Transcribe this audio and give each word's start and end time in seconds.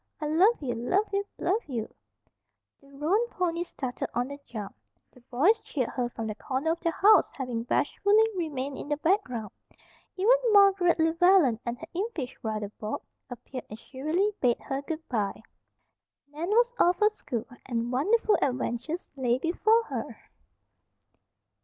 I 0.19 0.25
love 0.25 0.59
you, 0.63 0.73
love 0.73 1.09
you, 1.13 1.23
love 1.37 1.63
you." 1.67 1.87
The 2.81 2.87
roan 2.91 3.27
ponies 3.29 3.67
started 3.67 4.09
on 4.15 4.29
the 4.29 4.39
jump. 4.47 4.75
The 5.11 5.21
boys 5.29 5.59
cheered 5.61 5.89
her 5.91 6.09
from 6.09 6.25
the 6.25 6.33
corner 6.33 6.71
of 6.71 6.79
the 6.79 6.89
house, 6.89 7.29
having 7.33 7.61
bashfully 7.61 8.27
remained 8.35 8.79
in 8.79 8.89
the 8.89 8.97
background. 8.97 9.51
Even 10.17 10.33
Margaret 10.53 10.97
Llewellen 10.97 11.59
and 11.67 11.77
her 11.77 11.87
impish 11.93 12.35
brother, 12.41 12.71
Bob, 12.79 13.03
appeared 13.29 13.65
and 13.69 13.77
shrilly 13.77 14.31
bade 14.41 14.57
her 14.61 14.81
goodbye. 14.81 15.43
Nan 16.33 16.49
was 16.49 16.73
off 16.79 16.97
for 16.97 17.11
school, 17.11 17.45
and 17.67 17.91
wonderful 17.91 18.39
adventures 18.41 19.07
lay 19.15 19.37
before 19.37 19.83
her! 19.83 20.17